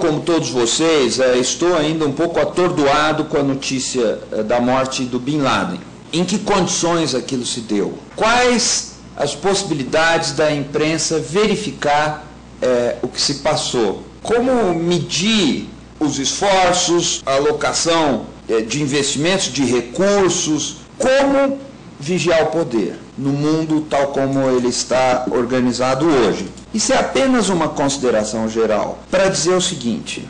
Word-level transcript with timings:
como 0.00 0.20
todos 0.20 0.50
vocês, 0.50 1.18
eh, 1.18 1.38
estou 1.38 1.76
ainda 1.76 2.06
um 2.06 2.12
pouco 2.12 2.38
atordoado 2.40 3.24
com 3.24 3.38
a 3.38 3.42
notícia 3.42 4.18
eh, 4.32 4.42
da 4.42 4.60
morte 4.60 5.04
do 5.04 5.18
Bin 5.18 5.38
Laden. 5.38 5.80
Em 6.12 6.24
que 6.24 6.38
condições 6.38 7.14
aquilo 7.14 7.44
se 7.44 7.60
deu? 7.60 7.98
Quais 8.14 8.92
as 9.16 9.34
possibilidades 9.34 10.32
da 10.32 10.52
imprensa 10.52 11.18
verificar 11.18 12.26
eh, 12.62 12.96
o 13.02 13.08
que 13.08 13.20
se 13.20 13.34
passou? 13.36 14.02
Como 14.22 14.74
medir 14.74 15.68
os 15.98 16.18
esforços, 16.18 17.22
a 17.26 17.34
alocação 17.34 18.26
de 18.68 18.82
investimentos, 18.82 19.52
de 19.52 19.64
recursos? 19.64 20.76
Como 20.98 21.58
vigiar 22.04 22.42
o 22.42 22.46
poder 22.46 22.98
no 23.16 23.30
mundo 23.30 23.86
tal 23.88 24.08
como 24.08 24.38
ele 24.50 24.68
está 24.68 25.24
organizado 25.30 26.06
hoje? 26.06 26.48
Isso 26.72 26.92
é 26.92 26.98
apenas 26.98 27.48
uma 27.48 27.68
consideração 27.68 28.46
geral 28.46 28.98
para 29.10 29.28
dizer 29.28 29.54
o 29.54 29.60
seguinte: 29.60 30.28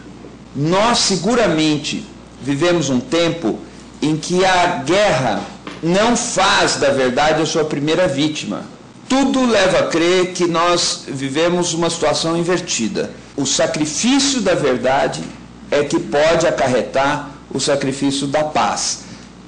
nós 0.55 0.99
seguramente 0.99 2.07
vivemos 2.41 2.91
um 2.91 3.01
tempo 3.01 3.59
em 4.01 4.17
que 4.17 4.45
a 4.45 4.83
guerra 4.85 5.43
não 5.83 6.17
faz 6.17 6.77
da 6.77 6.91
verdade 6.91 7.43
a 7.43 7.47
sua 7.47 7.65
primeira 7.65 8.07
vítima. 8.07 8.63
Tudo 9.09 9.45
leva 9.45 9.81
a 9.81 9.87
crer 9.89 10.33
que 10.33 10.47
nós 10.47 11.05
vivemos 11.09 11.75
uma 11.75 11.91
situação 11.91 12.37
invertida. 12.37 13.11
O 13.37 13.45
sacrifício 13.45 14.41
da 14.41 14.55
verdade 14.55 15.23
é 15.71 15.83
que 15.83 15.99
pode 15.99 16.47
acarretar 16.47 17.31
o 17.53 17.59
sacrifício 17.59 18.27
da 18.29 18.45
paz 18.45 19.01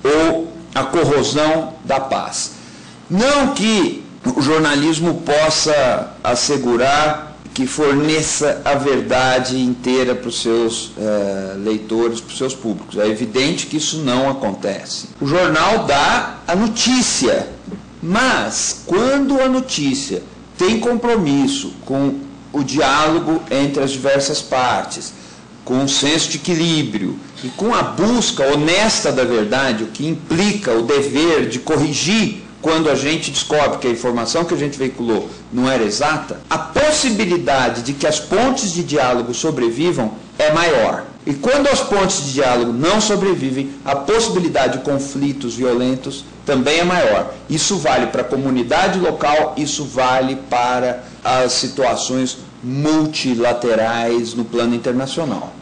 ou 0.02 0.45
a 0.76 0.84
corrosão 0.84 1.72
da 1.84 1.98
paz. 1.98 2.52
Não 3.08 3.54
que 3.54 4.04
o 4.36 4.42
jornalismo 4.42 5.22
possa 5.22 6.12
assegurar 6.22 7.34
que 7.54 7.66
forneça 7.66 8.60
a 8.62 8.74
verdade 8.74 9.58
inteira 9.58 10.14
para 10.14 10.28
os 10.28 10.42
seus 10.42 10.92
é, 10.98 11.54
leitores, 11.56 12.20
para 12.20 12.30
os 12.30 12.36
seus 12.36 12.54
públicos. 12.54 12.98
É 12.98 13.08
evidente 13.08 13.66
que 13.66 13.78
isso 13.78 13.98
não 13.98 14.28
acontece. 14.28 15.08
O 15.18 15.26
jornal 15.26 15.84
dá 15.84 16.40
a 16.46 16.54
notícia, 16.54 17.48
mas 18.02 18.82
quando 18.84 19.40
a 19.40 19.48
notícia 19.48 20.22
tem 20.58 20.78
compromisso 20.78 21.72
com 21.86 22.16
o 22.52 22.62
diálogo 22.62 23.42
entre 23.50 23.82
as 23.82 23.92
diversas 23.92 24.42
partes, 24.42 25.14
com 25.66 25.74
um 25.74 25.88
senso 25.88 26.30
de 26.30 26.36
equilíbrio 26.36 27.18
e 27.42 27.48
com 27.48 27.74
a 27.74 27.82
busca 27.82 28.46
honesta 28.54 29.10
da 29.10 29.24
verdade, 29.24 29.82
o 29.82 29.88
que 29.88 30.06
implica 30.06 30.72
o 30.72 30.82
dever 30.82 31.48
de 31.48 31.58
corrigir 31.58 32.44
quando 32.62 32.88
a 32.88 32.94
gente 32.94 33.32
descobre 33.32 33.78
que 33.78 33.88
a 33.88 33.90
informação 33.90 34.44
que 34.44 34.54
a 34.54 34.56
gente 34.56 34.78
veiculou 34.78 35.28
não 35.52 35.68
era 35.68 35.82
exata, 35.82 36.40
a 36.48 36.56
possibilidade 36.56 37.82
de 37.82 37.92
que 37.92 38.06
as 38.06 38.20
pontes 38.20 38.72
de 38.72 38.84
diálogo 38.84 39.34
sobrevivam 39.34 40.14
é 40.38 40.52
maior. 40.52 41.04
E 41.26 41.34
quando 41.34 41.66
as 41.66 41.80
pontes 41.80 42.24
de 42.24 42.34
diálogo 42.34 42.72
não 42.72 43.00
sobrevivem, 43.00 43.72
a 43.84 43.96
possibilidade 43.96 44.78
de 44.78 44.84
conflitos 44.84 45.56
violentos 45.56 46.24
também 46.46 46.78
é 46.78 46.84
maior. 46.84 47.34
Isso 47.50 47.76
vale 47.78 48.06
para 48.06 48.20
a 48.22 48.24
comunidade 48.24 49.00
local, 49.00 49.52
isso 49.56 49.84
vale 49.84 50.36
para 50.48 51.02
as 51.24 51.52
situações 51.52 52.38
multilaterais 52.62 54.34
no 54.34 54.44
plano 54.44 54.74
internacional. 54.76 55.52